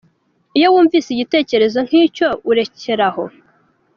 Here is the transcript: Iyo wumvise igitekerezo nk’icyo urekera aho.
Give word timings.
Iyo 0.57 0.67
wumvise 0.73 1.07
igitekerezo 1.11 1.77
nk’icyo 1.87 2.27
urekera 2.49 3.03
aho. 3.11 3.23